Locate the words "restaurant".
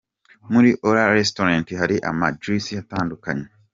1.17-1.67